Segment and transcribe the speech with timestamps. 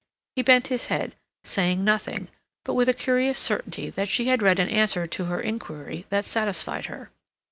[0.35, 1.13] He bent his head,
[1.43, 2.29] saying nothing,
[2.65, 6.25] but with a curious certainty that she had read an answer to her inquiry that
[6.25, 7.11] satisfied her.